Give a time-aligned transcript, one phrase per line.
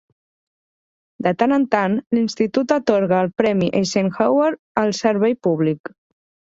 [1.27, 4.53] De tant en tant, l'Institut atorga el Premi Eisenhower
[4.85, 5.97] al Servei Públic.